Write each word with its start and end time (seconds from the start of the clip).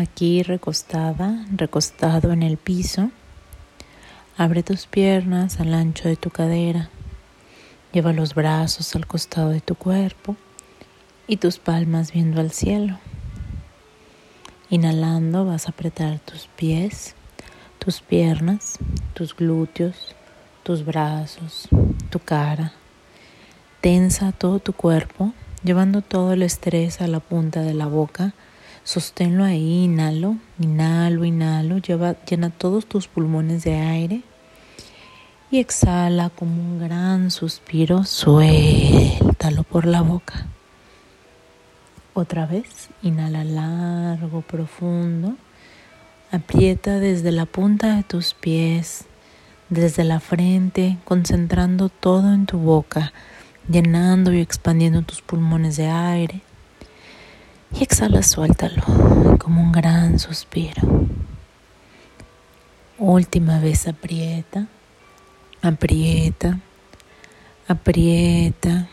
aquí 0.00 0.42
recostada, 0.42 1.46
recostado 1.54 2.32
en 2.32 2.42
el 2.42 2.56
piso. 2.56 3.10
Abre 4.36 4.62
tus 4.62 4.86
piernas 4.86 5.60
al 5.60 5.74
ancho 5.74 6.08
de 6.08 6.16
tu 6.16 6.30
cadera. 6.30 6.90
Lleva 7.92 8.12
los 8.12 8.34
brazos 8.34 8.96
al 8.96 9.06
costado 9.06 9.50
de 9.50 9.60
tu 9.60 9.74
cuerpo 9.74 10.36
y 11.26 11.36
tus 11.36 11.58
palmas 11.58 12.12
viendo 12.12 12.40
al 12.40 12.50
cielo. 12.50 12.98
Inhalando 14.70 15.44
vas 15.44 15.66
a 15.66 15.70
apretar 15.70 16.20
tus 16.20 16.48
pies, 16.56 17.14
tus 17.78 18.00
piernas, 18.00 18.78
tus 19.14 19.34
glúteos, 19.34 20.14
tus 20.62 20.84
brazos, 20.84 21.68
tu 22.10 22.18
cara. 22.20 22.72
Tensa 23.80 24.32
todo 24.32 24.58
tu 24.60 24.72
cuerpo, 24.72 25.32
llevando 25.64 26.02
todo 26.02 26.32
el 26.32 26.42
estrés 26.42 27.00
a 27.00 27.08
la 27.08 27.20
punta 27.20 27.62
de 27.62 27.74
la 27.74 27.86
boca. 27.86 28.32
Sosténlo 28.90 29.44
ahí, 29.44 29.84
inhalo, 29.84 30.34
inhalo, 30.58 31.24
inhalo, 31.24 31.78
lleva, 31.78 32.16
llena 32.24 32.50
todos 32.50 32.86
tus 32.86 33.06
pulmones 33.06 33.62
de 33.62 33.76
aire 33.76 34.22
y 35.48 35.60
exhala 35.60 36.28
como 36.30 36.60
un 36.60 36.80
gran 36.80 37.30
suspiro, 37.30 38.02
suéltalo 38.02 39.62
por 39.62 39.86
la 39.86 40.02
boca. 40.02 40.48
Otra 42.14 42.46
vez, 42.46 42.88
inhala 43.00 43.44
largo, 43.44 44.40
profundo. 44.40 45.36
Aprieta 46.32 46.98
desde 46.98 47.30
la 47.30 47.46
punta 47.46 47.94
de 47.94 48.02
tus 48.02 48.34
pies, 48.34 49.04
desde 49.68 50.02
la 50.02 50.18
frente, 50.18 50.98
concentrando 51.04 51.90
todo 51.90 52.34
en 52.34 52.44
tu 52.44 52.58
boca, 52.58 53.12
llenando 53.70 54.32
y 54.32 54.40
expandiendo 54.40 55.02
tus 55.02 55.22
pulmones 55.22 55.76
de 55.76 55.86
aire. 55.86 56.42
Y 57.72 57.82
exhala, 57.82 58.22
suéltalo 58.22 59.38
como 59.38 59.62
un 59.62 59.72
gran 59.72 60.18
suspiro. 60.18 60.82
Última 62.98 63.58
vez 63.60 63.86
aprieta, 63.88 64.66
aprieta, 65.62 66.58
aprieta 67.68 68.88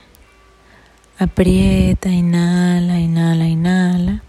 Aprieta, 1.20 2.10
inhala, 2.10 3.00
inhala, 3.00 3.48
inhala. 3.48 4.22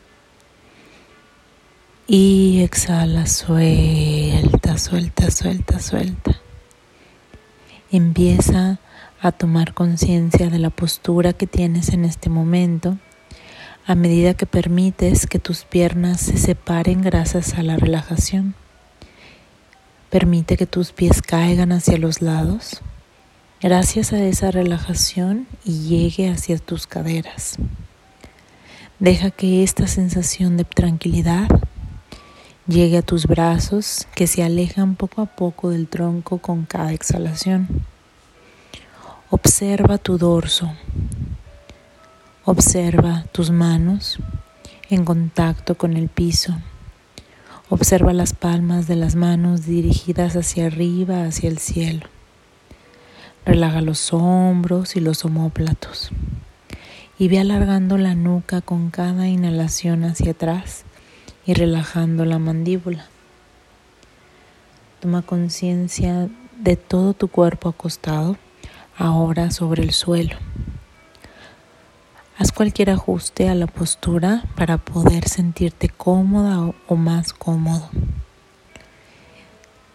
Y 2.06 2.62
exhala, 2.62 3.26
suelta, 3.26 4.78
suelta, 4.78 5.30
suelta, 5.30 5.80
suelta. 5.80 6.40
Empieza 7.90 8.78
a 9.20 9.32
tomar 9.32 9.74
conciencia 9.74 10.48
de 10.48 10.58
la 10.58 10.70
postura 10.70 11.34
que 11.34 11.46
tienes 11.46 11.90
en 11.90 12.06
este 12.06 12.30
momento 12.30 12.96
a 13.88 13.94
medida 13.94 14.34
que 14.34 14.44
permites 14.44 15.26
que 15.26 15.38
tus 15.38 15.64
piernas 15.64 16.20
se 16.20 16.36
separen 16.36 17.00
gracias 17.00 17.54
a 17.54 17.62
la 17.62 17.78
relajación. 17.78 18.54
Permite 20.10 20.58
que 20.58 20.66
tus 20.66 20.92
pies 20.92 21.22
caigan 21.22 21.72
hacia 21.72 21.96
los 21.96 22.20
lados 22.20 22.82
gracias 23.62 24.12
a 24.12 24.22
esa 24.22 24.50
relajación 24.50 25.46
y 25.64 25.88
llegue 25.88 26.28
hacia 26.28 26.58
tus 26.58 26.86
caderas. 26.86 27.56
Deja 28.98 29.30
que 29.30 29.62
esta 29.62 29.86
sensación 29.86 30.58
de 30.58 30.64
tranquilidad 30.64 31.48
llegue 32.66 32.98
a 32.98 33.02
tus 33.02 33.26
brazos 33.26 34.06
que 34.14 34.26
se 34.26 34.42
alejan 34.42 34.96
poco 34.96 35.22
a 35.22 35.26
poco 35.26 35.70
del 35.70 35.88
tronco 35.88 36.36
con 36.36 36.66
cada 36.66 36.92
exhalación. 36.92 37.66
Observa 39.30 39.96
tu 39.96 40.18
dorso. 40.18 40.74
Observa 42.50 43.26
tus 43.30 43.50
manos 43.50 44.16
en 44.88 45.04
contacto 45.04 45.76
con 45.76 45.98
el 45.98 46.08
piso. 46.08 46.56
Observa 47.68 48.14
las 48.14 48.32
palmas 48.32 48.88
de 48.88 48.96
las 48.96 49.16
manos 49.16 49.66
dirigidas 49.66 50.34
hacia 50.34 50.64
arriba, 50.64 51.26
hacia 51.26 51.50
el 51.50 51.58
cielo. 51.58 52.06
Relaja 53.44 53.82
los 53.82 54.14
hombros 54.14 54.96
y 54.96 55.00
los 55.00 55.26
omóplatos 55.26 56.08
y 57.18 57.28
ve 57.28 57.38
alargando 57.38 57.98
la 57.98 58.14
nuca 58.14 58.62
con 58.62 58.88
cada 58.88 59.28
inhalación 59.28 60.04
hacia 60.04 60.30
atrás 60.30 60.84
y 61.44 61.52
relajando 61.52 62.24
la 62.24 62.38
mandíbula. 62.38 63.08
Toma 65.00 65.20
conciencia 65.20 66.30
de 66.56 66.76
todo 66.76 67.12
tu 67.12 67.28
cuerpo 67.28 67.68
acostado, 67.68 68.38
ahora 68.96 69.50
sobre 69.50 69.82
el 69.82 69.92
suelo. 69.92 70.38
Haz 72.38 72.52
cualquier 72.52 72.90
ajuste 72.90 73.48
a 73.48 73.54
la 73.54 73.66
postura 73.66 74.44
para 74.56 74.78
poder 74.78 75.28
sentirte 75.28 75.88
cómoda 75.88 76.72
o 76.86 76.96
más 76.96 77.32
cómodo 77.32 77.90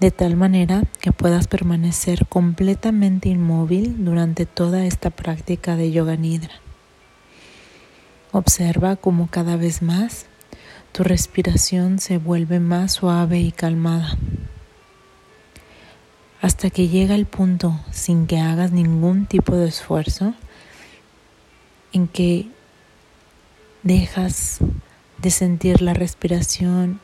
de 0.04 0.12
tal 0.12 0.36
manera 0.36 0.84
que 1.00 1.14
puedas 1.14 1.48
permanecer 1.48 2.28
completamente 2.28 3.30
inmóvil 3.30 4.04
durante 4.04 4.46
toda 4.46 4.86
esta 4.86 5.12
práctica 5.12 5.78
de 5.78 5.94
yoga 5.94 6.18
nidra. 6.18 6.56
Observa 8.34 8.98
cómo 8.98 9.30
cada 9.32 9.56
vez 9.56 9.82
más 9.82 10.26
tu 10.92 11.06
respiración 11.06 12.00
se 12.00 12.18
vuelve 12.18 12.60
más 12.60 12.92
suave 12.92 13.40
y 13.40 13.54
calmada, 13.54 14.18
hasta 16.42 16.70
que 16.70 16.90
llega 16.90 17.16
el 17.16 17.26
punto 17.26 17.80
sin 17.90 18.28
que 18.28 18.42
hagas 18.42 18.74
ningún 18.74 19.26
tipo 19.26 19.56
de 19.56 19.70
esfuerzo 19.70 20.34
en 21.94 22.08
que 22.08 22.48
dejas 23.84 24.60
de 25.20 25.32
sentir 25.32 25.82
la 25.82 25.94
respiración 25.94 27.00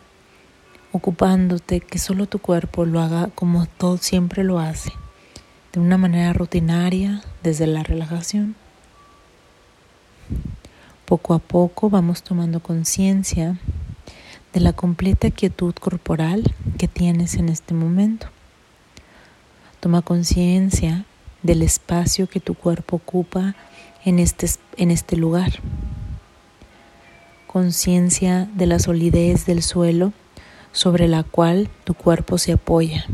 ocupándote 0.91 1.79
que 1.79 1.99
solo 1.99 2.25
tu 2.25 2.39
cuerpo 2.39 2.85
lo 2.85 2.99
haga 2.99 3.29
como 3.35 3.65
todo 3.67 3.97
siempre 3.97 4.43
lo 4.43 4.59
hace, 4.59 4.91
de 5.71 5.79
una 5.79 5.97
manera 5.97 6.33
rutinaria 6.33 7.21
desde 7.43 7.67
la 7.67 7.83
relajación. 7.83 8.55
Poco 11.05 11.33
a 11.33 11.39
poco 11.39 11.89
vamos 11.89 12.23
tomando 12.23 12.59
conciencia 12.59 13.57
de 14.53 14.59
la 14.59 14.73
completa 14.73 15.29
quietud 15.29 15.73
corporal 15.75 16.55
que 16.77 16.87
tienes 16.87 17.35
en 17.35 17.49
este 17.49 17.73
momento. 17.73 18.27
Toma 19.79 20.01
conciencia 20.01 21.05
del 21.43 21.61
espacio 21.61 22.27
que 22.27 22.39
tu 22.39 22.53
cuerpo 22.53 22.97
ocupa 22.97 23.55
en 24.05 24.19
este, 24.19 24.47
en 24.77 24.91
este 24.91 25.15
lugar. 25.15 25.59
Conciencia 27.47 28.47
de 28.55 28.65
la 28.67 28.79
solidez 28.79 29.45
del 29.45 29.63
suelo 29.63 30.13
sobre 30.71 31.07
la 31.07 31.23
cual 31.23 31.69
tu 31.83 31.93
cuerpo 31.93 32.37
se 32.37 32.53
apoya, 32.53 33.05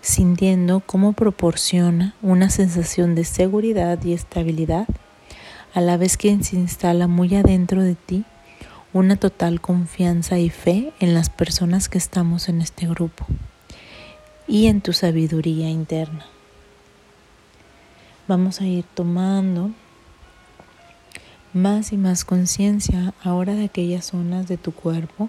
sintiendo 0.00 0.80
cómo 0.80 1.12
proporciona 1.12 2.14
una 2.22 2.50
sensación 2.50 3.14
de 3.14 3.24
seguridad 3.24 4.02
y 4.02 4.12
estabilidad, 4.12 4.86
a 5.74 5.80
la 5.80 5.96
vez 5.96 6.16
que 6.16 6.42
se 6.42 6.56
instala 6.56 7.06
muy 7.06 7.34
adentro 7.34 7.82
de 7.82 7.94
ti 7.94 8.24
una 8.92 9.16
total 9.16 9.60
confianza 9.60 10.38
y 10.38 10.50
fe 10.50 10.92
en 11.00 11.14
las 11.14 11.28
personas 11.28 11.88
que 11.88 11.98
estamos 11.98 12.48
en 12.48 12.62
este 12.62 12.86
grupo 12.86 13.26
y 14.46 14.66
en 14.66 14.80
tu 14.80 14.92
sabiduría 14.92 15.68
interna. 15.68 16.26
Vamos 18.26 18.62
a 18.62 18.66
ir 18.66 18.86
tomando 18.94 19.70
más 21.52 21.92
y 21.92 21.98
más 21.98 22.24
conciencia 22.24 23.12
ahora 23.22 23.54
de 23.54 23.66
aquellas 23.66 24.06
zonas 24.06 24.48
de 24.48 24.56
tu 24.56 24.72
cuerpo 24.72 25.28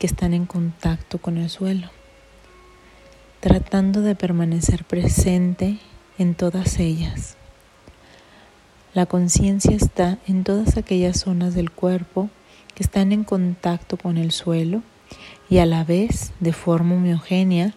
que 0.00 0.08
están 0.08 0.34
en 0.34 0.46
contacto 0.46 1.18
con 1.18 1.38
el 1.38 1.48
suelo, 1.48 1.90
tratando 3.38 4.00
de 4.02 4.16
permanecer 4.16 4.82
presente 4.84 5.78
en 6.18 6.34
todas 6.34 6.80
ellas. 6.80 7.36
La 8.94 9.06
conciencia 9.06 9.76
está 9.76 10.18
en 10.26 10.42
todas 10.42 10.76
aquellas 10.76 11.20
zonas 11.20 11.54
del 11.54 11.70
cuerpo 11.70 12.30
que 12.74 12.82
están 12.82 13.12
en 13.12 13.22
contacto 13.22 13.96
con 13.96 14.16
el 14.16 14.32
suelo 14.32 14.82
y 15.48 15.58
a 15.58 15.66
la 15.66 15.84
vez, 15.84 16.32
de 16.40 16.52
forma 16.52 16.96
homogénea, 16.96 17.74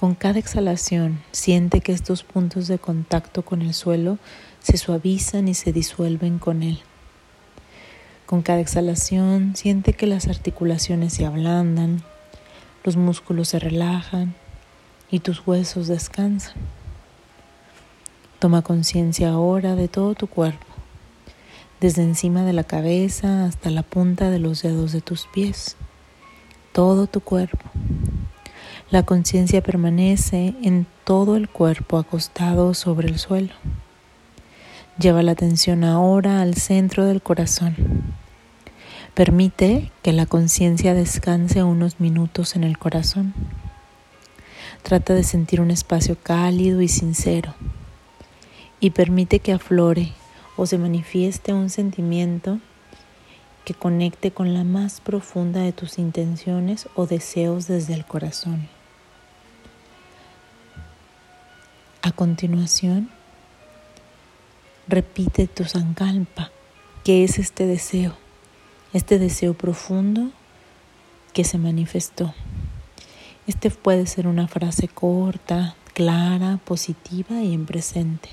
con 0.00 0.14
cada 0.14 0.38
exhalación 0.38 1.20
siente 1.30 1.82
que 1.82 1.92
estos 1.92 2.22
puntos 2.22 2.68
de 2.68 2.78
contacto 2.78 3.42
con 3.42 3.60
el 3.60 3.74
suelo 3.74 4.16
se 4.60 4.78
suavizan 4.78 5.46
y 5.46 5.52
se 5.52 5.74
disuelven 5.74 6.38
con 6.38 6.62
él. 6.62 6.80
Con 8.24 8.40
cada 8.40 8.60
exhalación 8.60 9.54
siente 9.56 9.92
que 9.92 10.06
las 10.06 10.26
articulaciones 10.26 11.12
se 11.12 11.26
ablandan, 11.26 12.02
los 12.82 12.96
músculos 12.96 13.48
se 13.48 13.58
relajan 13.58 14.34
y 15.10 15.20
tus 15.20 15.46
huesos 15.46 15.86
descansan. 15.86 16.54
Toma 18.38 18.62
conciencia 18.62 19.28
ahora 19.28 19.74
de 19.74 19.88
todo 19.88 20.14
tu 20.14 20.28
cuerpo, 20.28 20.64
desde 21.78 22.04
encima 22.04 22.44
de 22.44 22.54
la 22.54 22.64
cabeza 22.64 23.44
hasta 23.44 23.68
la 23.68 23.82
punta 23.82 24.30
de 24.30 24.38
los 24.38 24.62
dedos 24.62 24.92
de 24.92 25.02
tus 25.02 25.26
pies, 25.26 25.76
todo 26.72 27.06
tu 27.06 27.20
cuerpo. 27.20 27.70
La 28.90 29.04
conciencia 29.04 29.62
permanece 29.62 30.54
en 30.62 30.86
todo 31.04 31.36
el 31.36 31.48
cuerpo 31.48 31.98
acostado 31.98 32.74
sobre 32.74 33.08
el 33.08 33.18
suelo. 33.18 33.54
Lleva 34.98 35.22
la 35.22 35.32
atención 35.32 35.84
ahora 35.84 36.42
al 36.42 36.54
centro 36.54 37.04
del 37.04 37.22
corazón 37.22 37.76
Permite 39.14 39.90
que 40.02 40.12
la 40.12 40.24
conciencia 40.24 40.94
descanse 40.94 41.64
unos 41.64 41.98
minutos 42.00 42.54
en 42.54 42.62
el 42.62 42.78
corazón. 42.78 43.34
Trata 44.82 45.14
de 45.14 45.24
sentir 45.24 45.60
un 45.60 45.70
espacio 45.70 46.16
cálido 46.22 46.80
y 46.80 46.88
sincero 46.88 47.54
y 48.78 48.90
permite 48.90 49.40
que 49.40 49.52
aflore 49.52 50.12
o 50.56 50.64
se 50.64 50.78
manifieste 50.78 51.52
un 51.52 51.70
sentimiento 51.70 52.60
que 53.64 53.74
conecte 53.74 54.30
con 54.30 54.54
la 54.54 54.64
más 54.64 55.00
profunda 55.00 55.60
de 55.60 55.72
tus 55.72 55.98
intenciones 55.98 56.88
o 56.94 57.06
deseos 57.06 57.66
desde 57.66 57.94
el 57.94 58.06
corazón. 58.06 58.68
Continuación, 62.12 63.10
repite 64.88 65.46
tu 65.46 65.64
sankalpa, 65.64 66.50
que 67.04 67.24
es 67.24 67.38
este 67.38 67.66
deseo, 67.66 68.14
este 68.92 69.18
deseo 69.18 69.54
profundo 69.54 70.30
que 71.32 71.44
se 71.44 71.58
manifestó. 71.58 72.34
Este 73.46 73.70
puede 73.70 74.06
ser 74.06 74.26
una 74.26 74.48
frase 74.48 74.88
corta, 74.88 75.74
clara, 75.94 76.58
positiva 76.64 77.42
y 77.42 77.54
en 77.54 77.66
presente. 77.66 78.30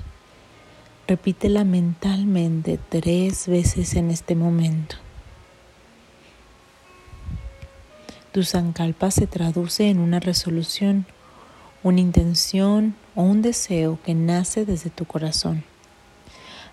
Repítela 1.08 1.64
mentalmente 1.64 2.80
tres 2.90 3.48
veces 3.48 3.96
en 3.96 4.12
este 4.12 4.36
momento. 4.36 4.98
Tu 8.32 8.44
sankalpa 8.44 9.10
se 9.12 9.26
traduce 9.26 9.90
en 9.90 10.00
una 10.00 10.20
resolución, 10.20 11.06
una 11.84 12.02
intención 12.02 12.96
o 13.18 13.24
un 13.24 13.42
deseo 13.42 14.00
que 14.06 14.16
nace 14.16 14.64
desde 14.64 14.90
tu 14.90 15.04
corazón. 15.04 15.66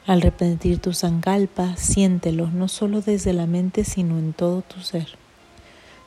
Al 0.07 0.23
repetir 0.23 0.79
tu 0.79 0.93
sankalpa, 0.93 1.77
siéntelo 1.77 2.47
no 2.47 2.69
solo 2.69 3.01
desde 3.01 3.33
la 3.33 3.47
mente, 3.47 3.83
sino 3.83 4.17
en 4.21 4.33
todo 4.33 4.63
tu 4.63 4.81
ser, 4.81 5.19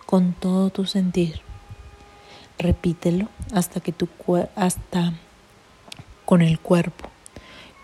con 0.06 0.32
todo 0.32 0.70
tu 0.70 0.86
sentir. 0.86 1.42
Repítelo 2.58 3.28
hasta 3.54 3.82
que 3.82 3.92
tu 3.92 4.08
hasta 4.56 5.14
con 6.24 6.42
el 6.42 6.58
cuerpo 6.60 7.10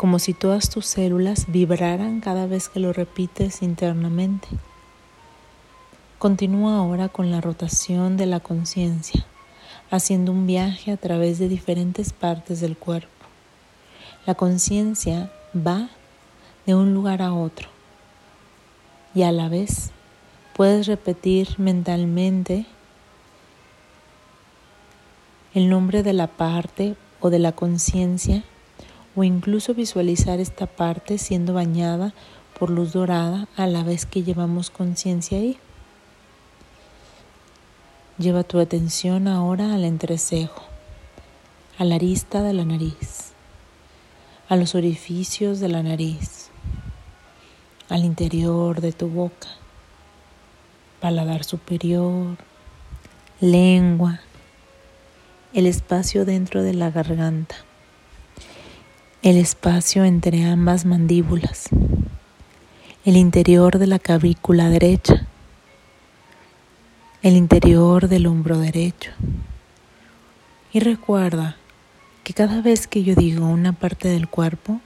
como 0.04 0.20
si 0.20 0.34
todas 0.34 0.70
tus 0.70 0.86
células 0.86 1.46
vibraran 1.48 2.20
cada 2.20 2.46
vez 2.46 2.68
que 2.68 2.82
lo 2.82 2.92
repites 2.92 3.62
internamente. 3.62 4.50
Continúa 6.20 6.78
ahora 6.78 7.08
con 7.08 7.32
la 7.32 7.40
rotación 7.40 8.18
de 8.18 8.26
la 8.26 8.42
conciencia, 8.42 9.26
haciendo 9.94 10.32
un 10.32 10.48
viaje 10.48 10.92
a 10.92 10.98
través 10.98 11.38
de 11.38 11.48
diferentes 11.48 12.14
partes 12.14 12.60
del 12.60 12.76
cuerpo. 12.76 13.10
La 14.26 14.34
conciencia 14.34 15.32
va 15.56 15.90
de 16.66 16.74
un 16.74 16.96
lugar 16.96 17.22
a 17.22 17.32
otro 17.32 17.70
y 19.14 19.22
a 19.22 19.32
la 19.32 19.50
vez 19.50 19.92
puedes 20.56 20.88
repetir 20.88 21.60
mentalmente 21.60 22.66
el 25.54 25.70
nombre 25.70 26.02
de 26.02 26.14
la 26.14 26.26
parte 26.26 26.96
o 27.20 27.30
de 27.30 27.38
la 27.38 27.52
conciencia 27.52 28.44
o 29.16 29.24
incluso 29.24 29.76
visualizar 29.76 30.40
esta 30.40 30.66
parte 30.66 31.20
siendo 31.20 31.54
bañada 31.54 32.16
por 32.58 32.72
luz 32.72 32.94
dorada 32.94 33.48
a 33.56 33.68
la 33.68 33.84
vez 33.84 34.08
que 34.08 34.24
llevamos 34.24 34.72
conciencia 34.72 35.38
ahí. 35.38 35.60
Lleva 38.18 38.44
tu 38.44 38.60
atención 38.60 39.28
ahora 39.28 39.74
al 39.74 39.84
entrecejo, 39.84 40.64
a 41.78 41.84
la 41.84 41.96
arista 41.96 42.42
de 42.42 42.54
la 42.54 42.66
nariz, 42.66 43.34
a 44.50 44.56
los 44.56 44.76
orificios 44.76 45.60
de 45.60 45.70
la 45.70 45.84
nariz, 45.84 46.50
al 47.90 48.06
interior 48.06 48.82
de 48.82 48.92
tu 48.92 49.08
boca, 49.08 49.48
paladar 51.02 51.44
superior, 51.44 52.38
lengua, 53.42 54.22
el 55.54 55.68
espacio 55.68 56.26
dentro 56.26 56.64
de 56.64 56.74
la 56.74 56.92
garganta 56.92 57.56
el 59.24 59.38
espacio 59.38 60.04
entre 60.04 60.44
ambas 60.44 60.84
mandíbulas, 60.84 61.70
el 63.06 63.16
interior 63.16 63.80
de 63.80 63.88
la 63.88 63.98
clavícula 63.98 64.68
derecha, 64.68 65.28
el 67.24 67.38
interior 67.38 68.10
del 68.10 68.28
hombro 68.28 68.60
derecho. 68.60 69.12
Y 70.74 70.82
recuerda 70.82 71.56
que 72.26 72.34
cada 72.34 72.62
vez 72.62 72.86
que 72.86 73.04
yo 73.04 73.16
digo 73.16 73.48
una 73.48 73.72
parte 73.72 74.10
del 74.10 74.28
cuerpo, 74.28 74.82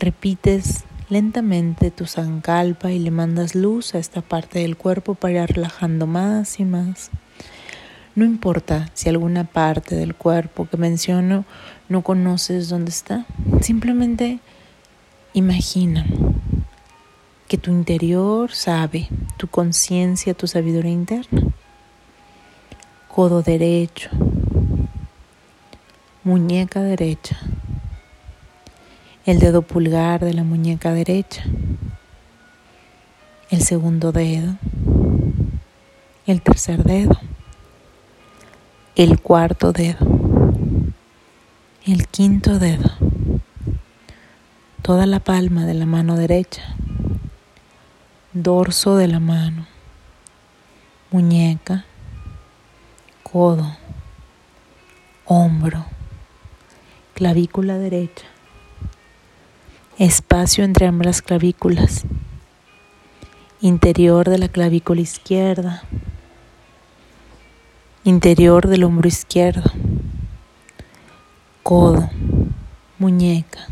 repites 0.00 0.82
lentamente 1.08 1.92
tu 1.92 2.06
zancalpa 2.06 2.90
y 2.90 2.98
le 2.98 3.12
mandas 3.12 3.54
luz 3.54 3.94
a 3.94 3.98
esta 3.98 4.20
parte 4.20 4.58
del 4.58 4.76
cuerpo 4.76 5.14
para 5.14 5.44
ir 5.44 5.54
relajando 5.54 6.08
más 6.08 6.58
y 6.58 6.64
más. 6.64 7.12
No 8.16 8.24
importa 8.24 8.90
si 8.92 9.08
alguna 9.08 9.44
parte 9.44 9.94
del 9.94 10.16
cuerpo 10.16 10.66
que 10.68 10.76
menciono 10.76 11.44
no 11.88 12.02
conoces 12.02 12.68
dónde 12.68 12.90
está. 12.90 13.26
Simplemente 13.60 14.40
imagina 15.34 16.04
que 17.48 17.58
tu 17.58 17.70
interior 17.70 18.52
sabe, 18.52 19.08
tu 19.36 19.48
conciencia, 19.48 20.34
tu 20.34 20.46
sabiduría 20.46 20.92
interna. 20.92 21.42
Codo 23.08 23.42
derecho, 23.42 24.10
muñeca 26.24 26.82
derecha, 26.82 27.38
el 29.24 29.38
dedo 29.38 29.62
pulgar 29.62 30.24
de 30.24 30.34
la 30.34 30.44
muñeca 30.44 30.92
derecha, 30.92 31.44
el 33.50 33.62
segundo 33.62 34.12
dedo, 34.12 34.56
el 36.26 36.42
tercer 36.42 36.84
dedo. 36.84 37.18
El 38.96 39.20
cuarto 39.20 39.72
dedo, 39.72 40.06
el 41.84 42.08
quinto 42.08 42.58
dedo, 42.58 42.90
toda 44.80 45.04
la 45.04 45.20
palma 45.20 45.66
de 45.66 45.74
la 45.74 45.84
mano 45.84 46.16
derecha, 46.16 46.62
dorso 48.42 48.96
de 48.96 49.08
la 49.08 49.18
mano, 49.18 49.66
muñeca, 51.10 51.86
codo, 53.22 53.78
hombro, 55.24 55.86
clavícula 57.14 57.78
derecha, 57.78 58.26
espacio 59.96 60.64
entre 60.64 60.86
ambas 60.86 61.22
clavículas, 61.22 62.02
interior 63.62 64.28
de 64.28 64.36
la 64.36 64.48
clavícula 64.48 65.00
izquierda, 65.00 65.82
interior 68.04 68.68
del 68.68 68.84
hombro 68.84 69.08
izquierdo, 69.08 69.72
codo, 71.62 72.10
muñeca, 72.98 73.66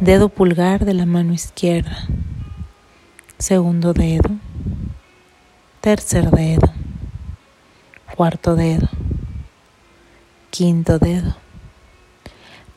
dedo 0.00 0.30
pulgar 0.30 0.86
de 0.86 0.94
la 0.94 1.04
mano 1.04 1.34
izquierda, 1.34 2.08
segundo 3.38 3.92
dedo, 3.92 4.30
tercer 5.82 6.30
dedo, 6.30 6.72
cuarto 8.16 8.56
dedo, 8.56 8.88
quinto 10.50 10.98
dedo, 10.98 11.36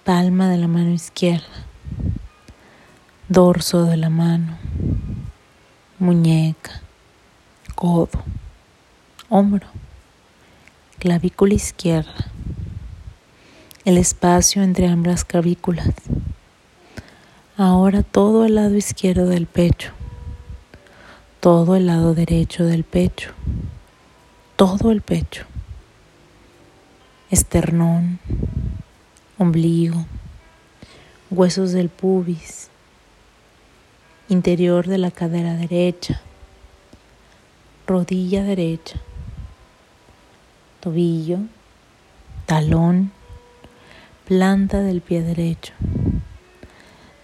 palma 0.04 0.50
de 0.50 0.58
la 0.58 0.68
mano 0.68 0.92
izquierda, 0.92 1.48
dorso 3.30 3.86
de 3.86 3.96
la 3.96 4.10
mano, 4.10 4.58
muñeca, 5.98 6.82
codo, 7.76 8.10
hombro. 9.30 9.68
Clavícula 10.98 11.54
izquierda, 11.54 12.14
el 13.86 13.98
espacio 13.98 14.62
entre 14.64 14.90
ambas 14.90 15.24
clavículas. 15.24 15.94
Ahora 17.56 18.04
todo 18.04 18.44
el 18.44 18.56
lado 18.56 18.76
izquierdo 18.76 19.26
del 19.28 19.46
pecho, 19.46 19.94
todo 21.40 21.78
el 21.78 21.86
lado 21.86 22.14
derecho 22.14 22.66
del 22.66 22.84
pecho, 22.84 23.32
todo 24.58 24.92
el 24.92 25.02
pecho, 25.02 25.46
esternón, 27.32 28.20
ombligo, 29.38 30.06
huesos 31.30 31.72
del 31.72 31.88
pubis, 31.88 32.70
interior 34.28 34.86
de 34.86 34.98
la 34.98 35.12
cadera 35.12 35.54
derecha, 35.54 36.20
rodilla 37.88 38.44
derecha, 38.44 39.00
tobillo, 40.82 41.38
talón, 42.48 43.14
planta 44.26 44.82
del 44.82 45.00
pie 45.00 45.22
derecho, 45.22 45.72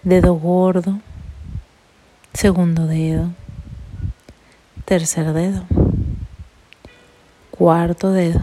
dedo 0.04 0.32
gordo, 0.34 1.00
segundo 2.32 2.86
dedo, 2.86 3.30
tercer 4.86 5.32
dedo, 5.32 5.64
cuarto 7.50 8.12
dedo, 8.12 8.40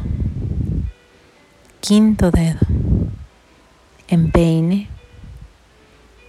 quinto 1.80 2.32
dedo, 2.32 2.60
empeine, 4.10 4.90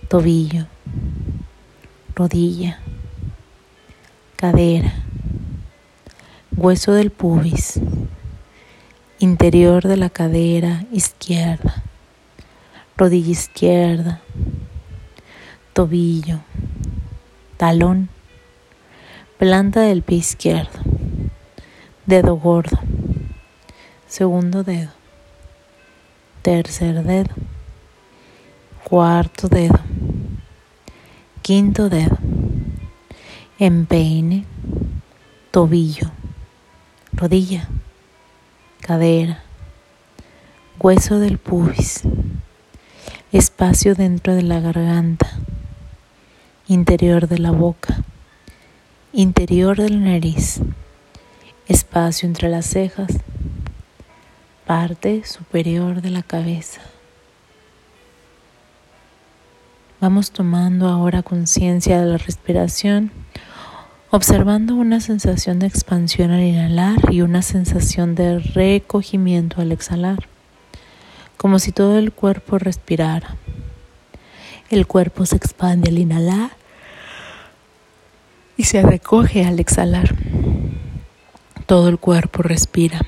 tobillo, 0.06 0.68
rodilla, 2.14 2.78
cadera, 4.36 4.92
hueso 6.56 6.92
del 6.92 7.10
pubis, 7.10 7.80
interior 9.18 9.82
de 9.82 9.96
la 9.96 10.10
cadera 10.10 10.84
izquierda, 10.92 11.82
rodilla 12.96 13.32
izquierda, 13.32 14.20
tobillo, 15.72 16.38
talón, 17.56 18.13
planta 19.44 19.82
del 19.82 20.00
pie 20.00 20.16
izquierdo, 20.16 20.78
dedo 22.06 22.36
gordo, 22.36 22.78
segundo 24.06 24.62
dedo, 24.64 24.90
tercer 26.40 27.02
dedo, 27.02 27.34
cuarto 28.84 29.48
dedo, 29.48 29.78
quinto 31.42 31.90
dedo, 31.90 32.16
empeine, 33.58 34.46
tobillo, 35.50 36.10
rodilla, 37.12 37.68
cadera, 38.80 39.42
hueso 40.80 41.18
del 41.18 41.36
pubis, 41.36 42.00
espacio 43.30 43.94
dentro 43.94 44.34
de 44.34 44.42
la 44.42 44.60
garganta, 44.60 45.30
interior 46.66 47.28
de 47.28 47.40
la 47.40 47.50
boca, 47.50 48.04
interior 49.16 49.76
de 49.76 49.90
la 49.90 49.98
nariz, 49.98 50.58
espacio 51.68 52.26
entre 52.26 52.48
las 52.48 52.66
cejas, 52.66 53.12
parte 54.66 55.22
superior 55.24 56.02
de 56.02 56.10
la 56.10 56.24
cabeza. 56.24 56.80
Vamos 60.00 60.32
tomando 60.32 60.88
ahora 60.88 61.22
conciencia 61.22 62.00
de 62.00 62.06
la 62.06 62.18
respiración, 62.18 63.12
observando 64.10 64.74
una 64.74 64.98
sensación 64.98 65.60
de 65.60 65.68
expansión 65.68 66.32
al 66.32 66.42
inhalar 66.42 66.98
y 67.12 67.20
una 67.20 67.42
sensación 67.42 68.16
de 68.16 68.40
recogimiento 68.40 69.60
al 69.60 69.70
exhalar, 69.70 70.26
como 71.36 71.60
si 71.60 71.70
todo 71.70 71.98
el 71.98 72.10
cuerpo 72.10 72.58
respirara. 72.58 73.36
El 74.70 74.88
cuerpo 74.88 75.24
se 75.24 75.36
expande 75.36 75.90
al 75.90 75.98
inhalar 75.98 76.63
y 78.56 78.64
se 78.64 78.82
recoge 78.82 79.44
al 79.44 79.60
exhalar. 79.60 80.14
Todo 81.66 81.88
el 81.88 81.98
cuerpo 81.98 82.42
respira. 82.42 83.00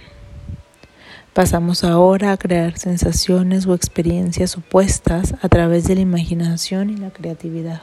Pasamos 1.33 1.85
ahora 1.85 2.33
a 2.33 2.37
crear 2.39 2.79
sensaciones 2.79 3.67
o 3.67 3.75
experiencias 3.75 4.57
opuestas 4.57 5.35
a 5.43 5.49
través 5.49 5.87
de 5.87 5.95
la 5.95 6.01
imaginación 6.01 6.89
y 6.89 6.97
la 6.97 7.11
creatividad. 7.11 7.83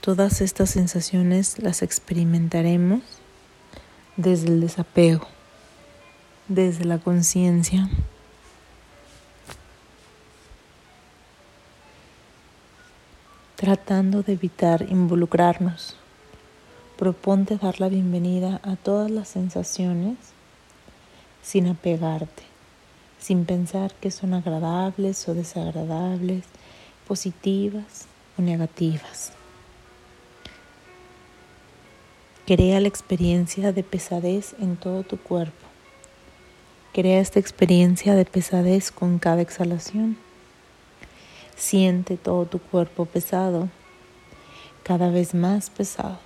Todas 0.00 0.40
estas 0.40 0.70
sensaciones 0.70 1.58
las 1.58 1.82
experimentaremos 1.82 3.02
desde 4.16 4.48
el 4.48 4.60
desapego, 4.60 5.26
desde 6.48 6.84
la 6.84 6.98
conciencia. 6.98 7.88
Tratando 13.56 14.22
de 14.22 14.32
evitar 14.32 14.86
involucrarnos. 14.90 15.96
Proponte 16.96 17.56
dar 17.56 17.80
la 17.80 17.88
bienvenida 17.88 18.60
a 18.62 18.76
todas 18.76 19.10
las 19.10 19.28
sensaciones 19.28 20.16
sin 21.42 21.68
apegarte, 21.68 22.42
sin 23.18 23.44
pensar 23.44 23.94
que 23.94 24.10
son 24.10 24.34
agradables 24.34 25.28
o 25.28 25.34
desagradables, 25.34 26.44
positivas 27.06 28.06
o 28.38 28.42
negativas. 28.42 29.32
Crea 32.46 32.80
la 32.80 32.88
experiencia 32.88 33.72
de 33.72 33.82
pesadez 33.82 34.54
en 34.60 34.76
todo 34.76 35.02
tu 35.02 35.16
cuerpo. 35.18 35.66
Crea 36.92 37.20
esta 37.20 37.40
experiencia 37.40 38.14
de 38.14 38.24
pesadez 38.24 38.90
con 38.90 39.18
cada 39.18 39.42
exhalación. 39.42 40.23
Siente 41.56 42.16
todo 42.16 42.46
tu 42.46 42.58
cuerpo 42.58 43.06
pesado, 43.06 43.68
cada 44.82 45.10
vez 45.10 45.34
más 45.34 45.70
pesado. 45.70 46.18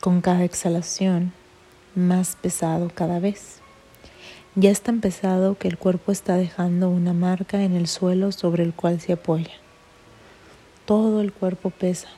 Con 0.00 0.20
cada 0.20 0.44
exhalación, 0.44 1.32
más 1.94 2.36
pesado 2.36 2.90
cada 2.94 3.18
vez. 3.18 3.60
Ya 4.56 4.70
es 4.70 4.80
tan 4.80 5.00
pesado 5.00 5.56
que 5.56 5.68
el 5.68 5.78
cuerpo 5.78 6.10
está 6.10 6.36
dejando 6.36 6.90
una 6.90 7.12
marca 7.12 7.62
en 7.62 7.76
el 7.76 7.86
suelo 7.86 8.32
sobre 8.32 8.64
el 8.64 8.74
cual 8.74 9.00
se 9.00 9.12
apoya. 9.12 9.52
Todo 10.86 11.20
el 11.20 11.32
cuerpo 11.32 11.70
pesa. 11.70 12.08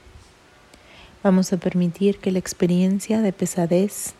Vamos 1.22 1.52
a 1.52 1.58
permitir 1.58 2.18
que 2.18 2.32
la 2.32 2.38
experiencia 2.38 3.20
de 3.20 3.32
pesadez 3.32 4.14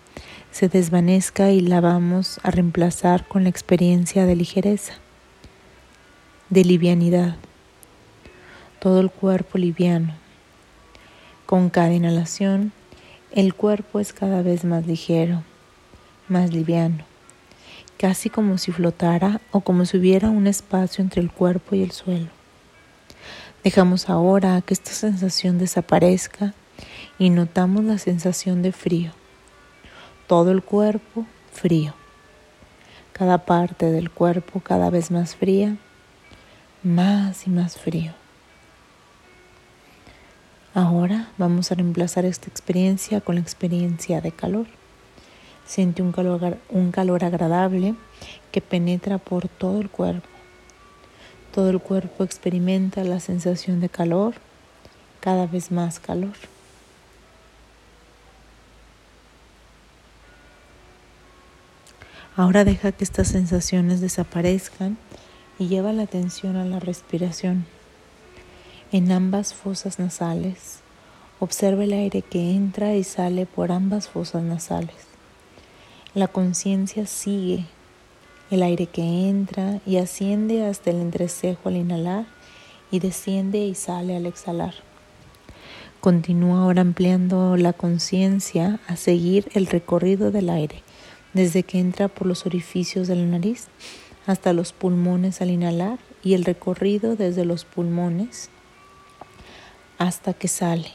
se 0.51 0.69
desvanezca 0.69 1.51
y 1.51 1.61
la 1.61 1.81
vamos 1.81 2.39
a 2.43 2.51
reemplazar 2.51 3.27
con 3.27 3.45
la 3.45 3.49
experiencia 3.49 4.27
de 4.27 4.37
ligereza, 4.37 4.95
de 6.53 6.67
livianidad. 6.67 7.37
Todo 8.79 9.01
el 9.01 9.11
cuerpo 9.11 9.57
liviano. 9.57 10.13
Con 11.47 11.71
cada 11.71 11.95
inhalación, 11.95 12.73
el 13.31 13.55
cuerpo 13.55 14.01
es 14.01 14.13
cada 14.13 14.43
vez 14.43 14.63
más 14.67 14.87
ligero, 14.87 15.45
más 16.29 16.53
liviano, 16.53 17.05
casi 17.97 18.29
como 18.29 18.59
si 18.59 18.71
flotara 18.71 19.41
o 19.51 19.63
como 19.63 19.87
si 19.87 19.97
hubiera 19.97 20.29
un 20.29 20.47
espacio 20.47 21.01
entre 21.01 21.23
el 21.23 21.31
cuerpo 21.31 21.75
y 21.75 21.85
el 21.85 21.91
suelo. 21.91 22.29
Dejamos 23.65 24.11
ahora 24.11 24.61
que 24.61 24.75
esta 24.75 24.93
sensación 24.93 25.57
desaparezca 25.57 26.53
y 27.19 27.31
notamos 27.31 27.83
la 27.85 27.97
sensación 27.97 28.61
de 28.61 28.73
frío. 28.73 29.13
Todo 30.27 30.51
el 30.51 30.63
cuerpo 30.63 31.25
frío. 31.51 31.95
Cada 33.15 33.47
parte 33.47 33.91
del 33.91 34.11
cuerpo 34.11 34.61
cada 34.61 34.91
vez 34.91 35.11
más 35.11 35.35
fría, 35.35 35.79
más 36.83 37.47
y 37.47 37.51
más 37.51 37.77
frío. 37.77 38.13
Ahora 40.75 41.29
vamos 41.39 41.71
a 41.71 41.75
reemplazar 41.75 42.25
esta 42.25 42.49
experiencia 42.49 43.21
con 43.21 43.35
la 43.35 43.41
experiencia 43.41 44.21
de 44.21 44.33
calor. 44.33 44.67
Siente 45.67 46.03
un 46.03 46.13
calor, 46.13 46.59
un 46.71 46.91
calor 46.93 47.25
agradable 47.25 47.95
que 48.51 48.61
penetra 48.61 49.19
por 49.19 49.49
todo 49.49 49.81
el 49.81 49.91
cuerpo. 49.91 50.29
Todo 51.55 51.71
el 51.71 51.81
cuerpo 51.81 52.25
experimenta 52.25 53.05
la 53.05 53.21
sensación 53.21 53.81
de 53.81 53.91
calor, 53.91 54.35
cada 55.21 55.47
vez 55.47 55.71
más 55.71 56.01
calor. 56.01 56.33
Ahora 62.35 62.65
deja 62.65 62.93
que 62.93 63.05
estas 63.05 63.29
sensaciones 63.29 64.01
desaparezcan 64.01 64.97
y 65.63 65.69
lleva 65.69 65.93
la 65.93 66.03
atención 66.03 66.57
a 66.57 66.65
la 66.65 66.81
respiración. 66.81 67.67
En 68.91 69.13
ambas 69.13 69.55
fosas 69.55 70.01
nasales, 70.01 70.81
observa 71.39 71.85
el 71.85 71.93
aire 71.93 72.23
que 72.23 72.51
entra 72.51 72.97
y 72.97 73.05
sale 73.05 73.47
por 73.47 73.71
ambas 73.71 74.09
fosas 74.09 74.43
nasales. 74.43 74.97
La 76.15 76.27
conciencia 76.27 77.07
sigue 77.07 77.67
el 78.51 78.65
aire 78.65 78.87
que 78.87 79.29
entra 79.29 79.81
y 79.87 79.99
asciende 79.99 80.67
hasta 80.67 80.91
el 80.91 80.97
entrecejo 80.97 81.69
al 81.69 81.77
inhalar 81.77 82.27
y 82.91 82.99
desciende 82.99 83.59
y 83.59 83.77
sale 83.77 84.17
al 84.17 84.27
exhalar. 84.27 84.75
Continúa 86.01 86.65
ahora 86.65 86.81
ampliando 86.81 87.57
la 87.57 87.73
conciencia 87.73 88.81
a 88.89 88.97
seguir 88.97 89.49
el 89.55 89.67
recorrido 89.67 90.33
del 90.33 90.51
aire, 90.51 90.83
desde 91.35 91.63
que 91.63 91.79
entra 91.79 92.09
por 92.09 92.27
los 92.27 92.47
orificios 92.47 93.07
de 93.07 93.15
la 93.15 93.27
nariz 93.27 93.69
hasta 94.27 94.53
los 94.53 94.73
pulmones 94.73 95.41
al 95.41 95.51
inhalar 95.51 95.99
y 96.23 96.35
el 96.35 96.45
recorrido 96.45 97.17
desde 97.17 97.45
los 97.45 97.65
pulmones 97.65 98.51
hasta 99.99 100.33
que 100.35 100.49
sale. 100.49 100.93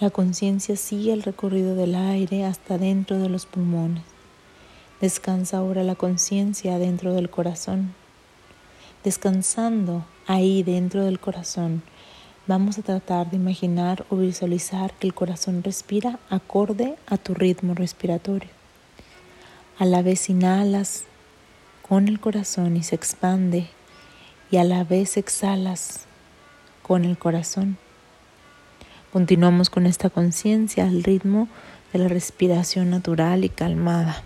La 0.00 0.10
conciencia 0.10 0.76
sigue 0.76 1.12
el 1.12 1.22
recorrido 1.22 1.76
del 1.76 1.94
aire 1.94 2.44
hasta 2.44 2.76
dentro 2.76 3.18
de 3.18 3.28
los 3.28 3.46
pulmones. 3.46 4.02
Descansa 5.00 5.58
ahora 5.58 5.84
la 5.84 5.94
conciencia 5.94 6.78
dentro 6.78 7.14
del 7.14 7.30
corazón. 7.30 7.94
Descansando 9.04 10.04
ahí 10.26 10.62
dentro 10.62 11.04
del 11.04 11.20
corazón, 11.20 11.82
vamos 12.46 12.78
a 12.78 12.82
tratar 12.82 13.30
de 13.30 13.36
imaginar 13.36 14.04
o 14.10 14.16
visualizar 14.16 14.92
que 14.94 15.06
el 15.06 15.14
corazón 15.14 15.62
respira 15.62 16.18
acorde 16.30 16.96
a 17.06 17.16
tu 17.16 17.34
ritmo 17.34 17.74
respiratorio. 17.74 18.61
A 19.78 19.86
la 19.86 20.02
vez 20.02 20.28
inhalas 20.28 21.04
con 21.88 22.06
el 22.06 22.20
corazón 22.20 22.76
y 22.76 22.82
se 22.82 22.94
expande 22.94 23.68
y 24.50 24.58
a 24.58 24.64
la 24.64 24.84
vez 24.84 25.16
exhalas 25.16 26.06
con 26.82 27.04
el 27.04 27.16
corazón. 27.16 27.78
Continuamos 29.12 29.70
con 29.70 29.86
esta 29.86 30.10
conciencia 30.10 30.84
al 30.84 31.02
ritmo 31.02 31.48
de 31.92 32.00
la 32.00 32.08
respiración 32.08 32.90
natural 32.90 33.44
y 33.44 33.48
calmada. 33.48 34.22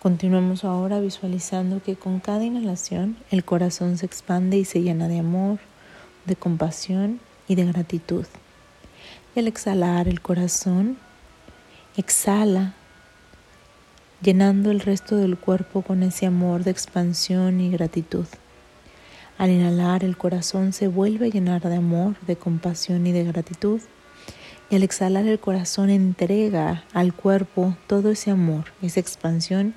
Continuamos 0.00 0.64
ahora 0.64 1.00
visualizando 1.00 1.82
que 1.82 1.96
con 1.96 2.20
cada 2.20 2.44
inhalación 2.44 3.16
el 3.30 3.44
corazón 3.44 3.98
se 3.98 4.06
expande 4.06 4.58
y 4.58 4.64
se 4.64 4.82
llena 4.82 5.08
de 5.08 5.18
amor, 5.18 5.58
de 6.26 6.36
compasión 6.36 7.20
y 7.48 7.54
de 7.54 7.64
gratitud. 7.64 8.26
Y 9.34 9.40
al 9.40 9.48
exhalar 9.48 10.08
el 10.08 10.20
corazón 10.20 10.98
exhala 11.96 12.74
llenando 14.20 14.70
el 14.70 14.80
resto 14.80 15.16
del 15.16 15.38
cuerpo 15.38 15.82
con 15.82 16.02
ese 16.02 16.26
amor 16.26 16.64
de 16.64 16.72
expansión 16.72 17.60
y 17.60 17.70
gratitud. 17.70 18.26
Al 19.38 19.50
inhalar 19.50 20.02
el 20.02 20.16
corazón 20.16 20.72
se 20.72 20.88
vuelve 20.88 21.26
a 21.26 21.30
llenar 21.30 21.62
de 21.62 21.76
amor, 21.76 22.16
de 22.26 22.34
compasión 22.34 23.06
y 23.06 23.12
de 23.12 23.22
gratitud. 23.22 23.80
Y 24.70 24.74
al 24.74 24.82
exhalar 24.82 25.26
el 25.26 25.38
corazón 25.38 25.88
entrega 25.88 26.84
al 26.92 27.14
cuerpo 27.14 27.76
todo 27.86 28.10
ese 28.10 28.32
amor, 28.32 28.64
esa 28.82 29.00
expansión 29.00 29.74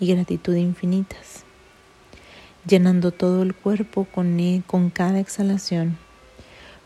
y 0.00 0.12
gratitud 0.12 0.56
infinitas, 0.56 1.44
llenando 2.66 3.12
todo 3.12 3.42
el 3.42 3.54
cuerpo 3.54 4.06
con, 4.06 4.40
e, 4.40 4.62
con 4.66 4.90
cada 4.90 5.20
exhalación. 5.20 5.98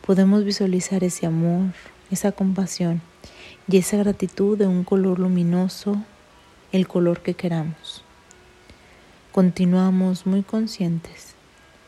Podemos 0.04 0.44
visualizar 0.44 1.04
ese 1.04 1.26
amor, 1.26 1.72
esa 2.10 2.32
compasión 2.32 3.00
y 3.68 3.78
esa 3.78 3.96
gratitud 3.98 4.58
de 4.58 4.66
un 4.66 4.82
color 4.82 5.20
luminoso, 5.20 6.02
el 6.70 6.86
color 6.86 7.20
que 7.20 7.34
queramos. 7.34 8.04
Continuamos 9.32 10.26
muy 10.26 10.42
conscientes, 10.42 11.34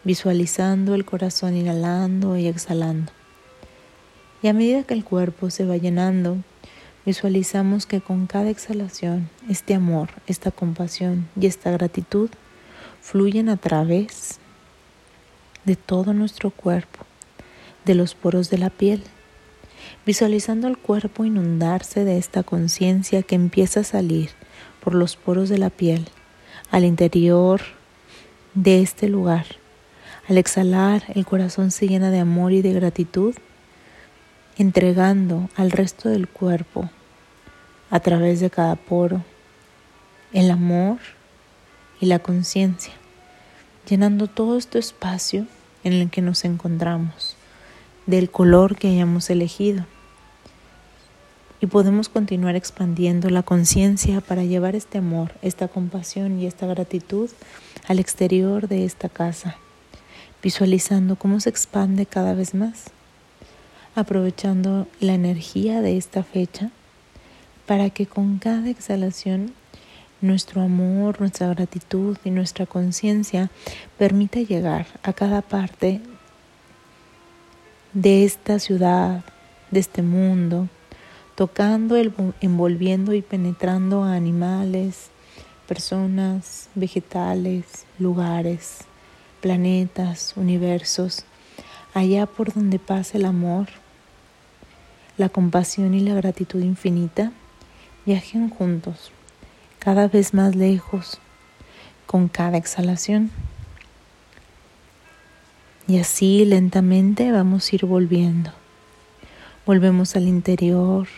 visualizando 0.05 0.95
el 0.95 1.05
corazón 1.05 1.55
inhalando 1.55 2.39
y 2.39 2.47
exhalando. 2.47 3.13
Y 4.43 4.49
a 4.49 4.55
medida 4.55 4.85
que 4.85 4.95
el 4.95 5.05
cuerpo 5.05 5.51
se 5.51 5.67
va 5.67 5.77
llenando, 5.77 6.39
visualizamos 7.05 7.85
que 7.85 8.01
con 8.01 8.27
cada 8.27 8.49
exhalación 8.49 9.29
este 9.51 9.75
amor, 9.75 10.09
esta 10.27 10.51
compasión 10.51 11.29
y 11.39 11.47
esta 11.47 11.71
gratitud 11.71 12.31
fluyen 13.03 13.51
a 13.51 13.59
través 13.59 14.39
de 15.67 15.77
todo 15.77 16.15
nuestro 16.15 16.51
cuerpo, 16.51 17.01
de 17.85 17.95
los 17.95 18.15
poros 18.15 18.49
de 18.49 18.57
la 18.57 18.71
piel, 18.71 19.03
visualizando 20.07 20.69
el 20.69 20.79
cuerpo 20.79 21.27
inundarse 21.27 22.05
de 22.05 22.17
esta 22.17 22.43
conciencia 22.43 23.23
que 23.23 23.35
empieza 23.35 23.81
a 23.81 23.85
salir 23.85 24.31
por 24.83 24.95
los 24.95 25.17
poros 25.17 25.49
de 25.49 25.59
la 25.59 25.71
piel 25.71 26.09
al 26.71 26.85
interior 26.85 27.61
de 28.55 28.83
este 28.83 29.09
lugar. 29.09 29.47
Al 30.29 30.39
exhalar, 30.39 31.03
el 31.15 31.27
corazón 31.27 31.71
se 31.71 31.89
llena 31.89 32.11
de 32.11 32.21
amor 32.21 32.53
y 32.53 32.63
de 32.63 32.73
gratitud 32.73 33.35
entregando 34.57 35.49
al 35.57 35.71
resto 35.71 36.09
del 36.09 36.29
cuerpo 36.29 36.91
a 37.91 38.01
través 38.01 38.41
de 38.41 38.51
cada 38.51 38.77
poro 38.77 39.25
el 40.33 40.51
amor 40.51 40.99
y 42.01 42.07
la 42.07 42.21
conciencia, 42.21 42.93
llenando 43.89 44.29
todo 44.29 44.57
este 44.57 44.79
espacio 44.79 45.47
en 45.83 45.93
el 45.95 46.11
que 46.11 46.23
nos 46.23 46.45
encontramos, 46.45 47.37
del 48.07 48.31
color 48.31 48.77
que 48.77 48.89
hayamos 48.89 49.29
elegido. 49.31 49.87
Y 51.61 51.67
podemos 51.67 52.09
continuar 52.09 52.57
expandiendo 52.57 53.29
la 53.29 53.43
conciencia 53.43 54.21
para 54.21 54.45
llevar 54.45 54.75
este 54.75 54.99
amor, 54.99 55.33
esta 55.43 55.69
compasión 55.69 56.41
y 56.41 56.47
esta 56.47 56.67
gratitud 56.67 57.29
al 57.87 57.99
exterior 57.99 58.67
de 58.67 58.85
esta 58.85 59.09
casa, 59.09 59.57
visualizando 60.43 61.17
cómo 61.17 61.41
se 61.41 61.51
expande 61.51 62.07
cada 62.07 62.35
vez 62.35 62.55
más 62.55 62.93
aprovechando 63.95 64.87
la 65.01 65.15
energía 65.15 65.81
de 65.81 65.97
esta 65.97 66.23
fecha 66.23 66.71
para 67.67 67.91
que 67.91 68.07
con 68.07 68.39
cada 68.39 68.69
exhalación 68.69 69.53
nuestro 70.21 70.63
amor, 70.63 71.21
nuestra 71.21 71.49
gratitud 71.49 72.17
y 72.25 72.31
nuestra 72.31 72.67
conciencia 72.67 73.51
permita 73.99 74.41
llegar 74.41 74.87
a 75.03 75.13
cada 75.13 75.41
parte 75.41 76.01
de 77.93 78.25
esta 78.25 78.59
ciudad, 78.59 79.25
de 79.71 79.81
este 79.81 80.03
mundo, 80.03 80.69
tocando, 81.41 81.97
envolviendo 82.43 83.15
y 83.15 83.23
penetrando 83.23 84.05
a 84.05 84.13
animales, 84.13 85.09
personas, 85.67 86.69
vegetales, 86.75 87.87
lugares, 87.99 88.81
planetas, 89.41 90.35
universos, 90.37 91.25
allá 91.95 92.27
por 92.27 92.53
donde 92.53 92.79
pasa 92.79 93.17
el 93.17 93.25
amor, 93.25 93.69
la 95.17 95.31
compasión 95.31 95.95
y 95.95 96.01
la 96.01 96.13
gratitud 96.13 96.61
infinita 96.61 97.33
viajen 98.05 98.51
juntos, 98.51 99.11
cada 99.79 100.09
vez 100.09 100.35
más 100.35 100.55
lejos, 100.55 101.21
con 102.05 102.29
cada 102.29 102.59
exhalación. 102.59 103.31
Y 105.89 106.01
así 106.01 106.45
lentamente 106.45 107.33
vamos 107.33 107.73
a 107.73 107.77
ir 107.77 107.87
volviendo. 107.87 108.53
Volvemos 109.65 110.17
al 110.17 110.29
interior 110.29 111.09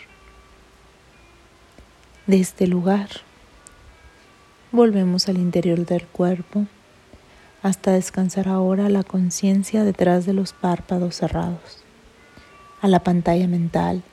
de 2.27 2.39
este 2.39 2.67
lugar. 2.67 3.09
Volvemos 4.71 5.27
al 5.27 5.37
interior 5.37 5.85
del 5.85 6.05
cuerpo 6.07 6.65
hasta 7.61 7.91
descansar 7.91 8.47
ahora 8.47 8.87
la 8.89 9.03
conciencia 9.03 9.83
detrás 9.83 10.25
de 10.25 10.33
los 10.33 10.53
párpados 10.53 11.15
cerrados, 11.15 11.83
a 12.81 12.87
la 12.87 12.99
pantalla 12.99 13.47
mental, 13.47 14.03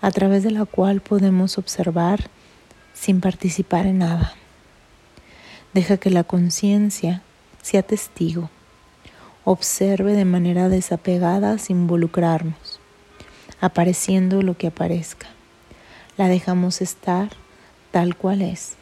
a 0.00 0.10
través 0.10 0.42
de 0.42 0.50
la 0.50 0.66
cual 0.66 1.00
podemos 1.00 1.58
observar 1.58 2.28
sin 2.92 3.20
participar 3.20 3.86
en 3.86 3.98
nada. 3.98 4.34
Deja 5.72 5.96
que 5.96 6.10
la 6.10 6.24
conciencia 6.24 7.22
sea 7.62 7.82
testigo, 7.82 8.50
observe 9.44 10.12
de 10.12 10.26
manera 10.26 10.68
desapegada 10.68 11.56
sin 11.56 11.78
involucrarnos, 11.78 12.78
apareciendo 13.60 14.42
lo 14.42 14.56
que 14.56 14.66
aparezca. 14.66 15.28
La 16.18 16.28
dejamos 16.28 16.82
estar 16.82 17.30
tal 17.90 18.16
cual 18.16 18.42
es 18.42 18.76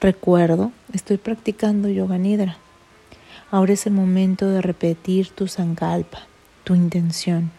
Recuerdo, 0.00 0.70
estoy 0.92 1.16
practicando 1.16 1.88
yoga 1.88 2.18
nidra. 2.18 2.56
Ahora 3.50 3.72
es 3.72 3.84
el 3.84 3.94
momento 3.94 4.48
de 4.48 4.62
repetir 4.62 5.30
tu 5.30 5.48
sankalpa, 5.48 6.20
tu 6.62 6.76
intención. 6.76 7.50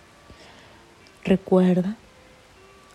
Recuerda 1.26 1.98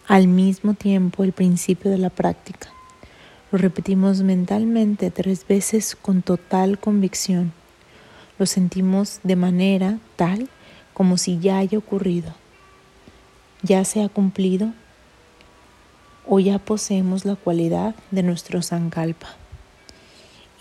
al 0.09 0.29
mismo 0.29 0.73
tiempo 0.73 1.25
el 1.25 1.33
principio 1.33 1.91
de 1.91 1.99
la 1.99 2.09
práctica. 2.09 2.71
Lo 3.53 3.59
repetimos 3.59 4.23
mentalmente 4.23 5.11
tres 5.11 5.47
veces 5.47 5.95
con 5.95 6.23
total 6.23 6.79
convicción. 6.79 7.53
Lo 8.39 8.47
sentimos 8.47 9.21
de 9.25 9.37
manera 9.37 9.99
tal 10.17 10.49
como 10.95 11.19
si 11.19 11.39
ya 11.39 11.59
haya 11.59 11.77
ocurrido. 11.77 12.35
Ya 13.63 13.85
se 13.85 14.03
ha 14.03 14.09
cumplido 14.09 14.73
o 16.27 16.41
ya 16.41 16.59
poseemos 16.59 17.25
la 17.25 17.37
cualidad 17.37 17.95
de 18.11 18.23
nuestro 18.23 18.63
Sankalpa 18.63 19.29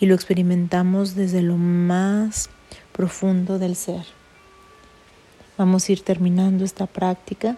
y 0.00 0.06
lo 0.06 0.14
experimentamos 0.14 1.14
desde 1.14 1.42
lo 1.42 1.56
más 1.56 2.50
profundo 2.92 3.58
del 3.58 3.76
ser. 3.76 4.04
Vamos 5.56 5.88
a 5.88 5.92
ir 5.92 6.02
terminando 6.02 6.64
esta 6.64 6.86
práctica. 6.86 7.56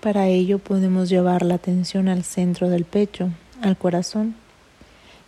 Para 0.00 0.26
ello 0.26 0.58
podemos 0.58 1.08
llevar 1.08 1.42
la 1.42 1.54
atención 1.54 2.08
al 2.08 2.24
centro 2.24 2.68
del 2.68 2.84
pecho, 2.84 3.30
al 3.62 3.76
corazón, 3.76 4.34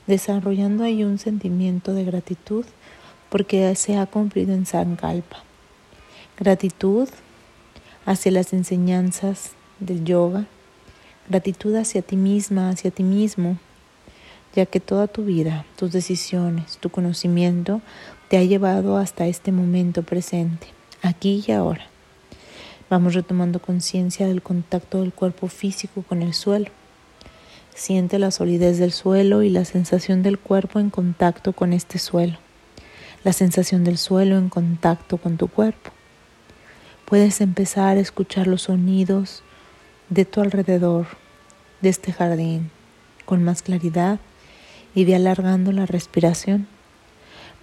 desarrollando 0.06 0.84
ahí 0.84 1.04
un 1.04 1.18
sentimiento 1.18 1.94
de 1.94 2.04
gratitud 2.04 2.64
porque 3.28 3.74
se 3.76 3.96
ha 3.96 4.06
cumplido 4.06 4.52
en 4.54 4.66
Sankalpa. 4.66 5.38
Gratitud 6.38 7.08
hacia 8.04 8.32
las 8.32 8.52
enseñanzas 8.52 9.52
del 9.78 10.04
yoga, 10.04 10.46
gratitud 11.28 11.74
hacia 11.76 12.02
ti 12.02 12.16
misma, 12.16 12.70
hacia 12.70 12.90
ti 12.90 13.02
mismo, 13.02 13.58
ya 14.54 14.66
que 14.66 14.80
toda 14.80 15.06
tu 15.06 15.24
vida, 15.24 15.64
tus 15.76 15.92
decisiones, 15.92 16.76
tu 16.78 16.90
conocimiento 16.90 17.80
te 18.28 18.38
ha 18.38 18.44
llevado 18.44 18.96
hasta 18.96 19.26
este 19.26 19.52
momento 19.52 20.02
presente, 20.02 20.68
aquí 21.02 21.44
y 21.46 21.52
ahora. 21.52 21.86
Vamos 22.90 23.14
retomando 23.14 23.58
conciencia 23.58 24.26
del 24.26 24.42
contacto 24.42 25.00
del 25.00 25.12
cuerpo 25.12 25.48
físico 25.48 26.02
con 26.02 26.22
el 26.22 26.34
suelo. 26.34 26.70
Siente 27.74 28.18
la 28.18 28.30
solidez 28.30 28.78
del 28.78 28.92
suelo 28.92 29.42
y 29.42 29.48
la 29.48 29.64
sensación 29.64 30.22
del 30.22 30.38
cuerpo 30.38 30.78
en 30.78 30.90
contacto 30.90 31.54
con 31.54 31.72
este 31.72 31.98
suelo. 31.98 32.36
La 33.24 33.32
sensación 33.32 33.84
del 33.84 33.96
suelo 33.96 34.36
en 34.36 34.50
contacto 34.50 35.16
con 35.16 35.38
tu 35.38 35.48
cuerpo. 35.48 35.90
Puedes 37.06 37.40
empezar 37.40 37.96
a 37.96 38.00
escuchar 38.00 38.46
los 38.46 38.62
sonidos 38.62 39.42
de 40.12 40.26
tu 40.26 40.42
alrededor, 40.42 41.06
de 41.80 41.88
este 41.88 42.12
jardín, 42.12 42.70
con 43.24 43.42
más 43.42 43.62
claridad 43.62 44.20
y 44.94 45.04
de 45.04 45.14
alargando 45.14 45.72
la 45.72 45.86
respiración, 45.86 46.68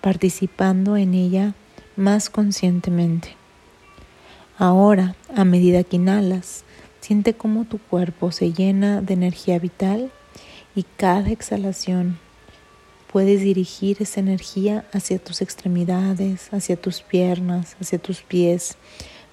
participando 0.01 0.97
en 0.97 1.13
ella 1.13 1.53
más 1.95 2.31
conscientemente. 2.31 3.35
Ahora, 4.57 5.15
a 5.35 5.45
medida 5.45 5.83
que 5.83 5.97
inhalas, 5.97 6.63
siente 7.01 7.35
cómo 7.35 7.65
tu 7.65 7.77
cuerpo 7.77 8.31
se 8.31 8.51
llena 8.51 9.01
de 9.01 9.13
energía 9.13 9.59
vital 9.59 10.12
y 10.75 10.85
cada 10.97 11.29
exhalación 11.29 12.17
puedes 13.13 13.41
dirigir 13.41 13.97
esa 13.99 14.21
energía 14.21 14.85
hacia 14.91 15.19
tus 15.19 15.43
extremidades, 15.43 16.51
hacia 16.51 16.81
tus 16.81 17.01
piernas, 17.01 17.77
hacia 17.79 17.99
tus 17.99 18.23
pies, 18.23 18.75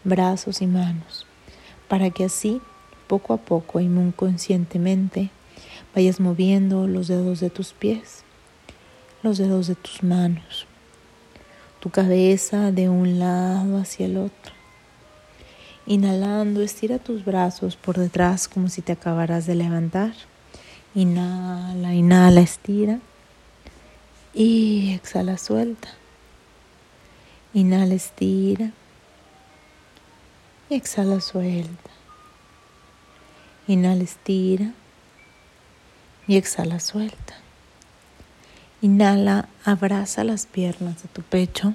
brazos 0.05 0.61
y 0.61 0.67
manos, 0.67 1.27
para 1.89 2.11
que 2.11 2.25
así, 2.25 2.61
poco 3.07 3.35
a 3.35 3.39
poco 3.39 3.81
y 3.81 3.89
muy 3.89 4.13
conscientemente, 4.13 5.31
vayas 5.95 6.21
moviendo 6.21 6.87
los 6.87 7.09
dedos 7.09 7.41
de 7.41 7.51
tus 7.51 7.73
pies, 7.73 8.23
los 9.23 9.39
dedos 9.39 9.67
de 9.67 9.75
tus 9.75 10.03
manos, 10.03 10.67
tu 11.81 11.91
cabeza 11.91 12.73
de 12.73 12.89
un 12.89 13.19
lado 13.19 13.79
hacia 13.79 14.07
el 14.07 14.17
otro. 14.19 14.53
Inhalando, 15.89 16.63
estira 16.63 16.99
tus 16.99 17.25
brazos 17.25 17.77
por 17.77 17.97
detrás 17.97 18.49
como 18.49 18.69
si 18.69 18.83
te 18.83 18.93
acabaras 18.93 19.47
de 19.47 19.55
levantar. 19.55 20.15
Inhala, 20.97 21.95
inhala, 21.95 22.41
estira. 22.41 22.99
Y 24.35 24.95
exhala, 24.95 25.39
suelta. 25.39 25.89
Inhala, 27.55 27.95
estira. 27.95 28.73
Y 30.69 30.75
exhala, 30.75 31.21
suelta. 31.21 31.96
Inhala, 33.69 34.05
estira. 34.05 34.73
Y 36.29 36.37
exhala, 36.37 36.81
suelta. 36.81 37.35
Inhala, 38.81 39.49
abraza 39.65 40.25
las 40.25 40.47
piernas 40.47 41.03
de 41.03 41.09
tu 41.09 41.23
pecho. 41.23 41.75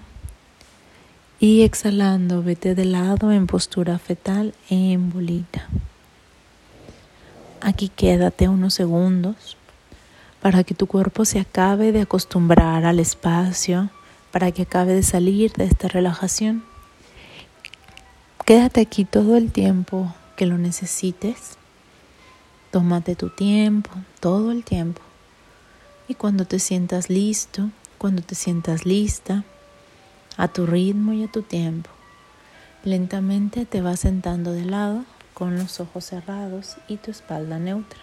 Y 1.39 1.63
exhalando, 1.63 2.43
vete 2.43 2.75
de 2.75 2.85
lado 2.85 3.31
en 3.31 3.47
postura 3.47 3.97
fetal 3.97 4.53
en 4.69 5.09
bolita. 5.09 5.67
Aquí 7.61 7.89
quédate 7.89 8.47
unos 8.47 8.73
segundos 8.73 9.57
para 10.41 10.63
que 10.63 10.73
tu 10.73 10.87
cuerpo 10.87 11.25
se 11.25 11.39
acabe 11.39 11.91
de 11.91 12.01
acostumbrar 12.01 12.85
al 12.85 12.99
espacio, 12.99 13.89
para 14.31 14.51
que 14.51 14.63
acabe 14.63 14.93
de 14.93 15.03
salir 15.03 15.51
de 15.53 15.65
esta 15.65 15.87
relajación. 15.87 16.63
Quédate 18.45 18.81
aquí 18.81 19.05
todo 19.05 19.37
el 19.37 19.51
tiempo 19.51 20.13
que 20.35 20.45
lo 20.45 20.57
necesites. 20.57 21.57
Tómate 22.71 23.15
tu 23.15 23.29
tiempo, 23.29 23.89
todo 24.21 24.51
el 24.51 24.63
tiempo. 24.63 25.01
Y 26.07 26.15
cuando 26.15 26.45
te 26.45 26.57
sientas 26.57 27.09
listo, 27.09 27.69
cuando 27.97 28.21
te 28.21 28.33
sientas 28.33 28.85
lista, 28.85 29.43
a 30.37 30.47
tu 30.47 30.65
ritmo 30.65 31.11
y 31.11 31.23
a 31.25 31.31
tu 31.31 31.41
tiempo. 31.41 31.89
Lentamente 32.83 33.65
te 33.65 33.81
vas 33.81 33.99
sentando 33.99 34.53
de 34.53 34.65
lado 34.65 35.03
con 35.33 35.57
los 35.57 35.79
ojos 35.79 36.05
cerrados 36.05 36.77
y 36.87 36.97
tu 36.97 37.11
espalda 37.11 37.59
neutra. 37.59 37.99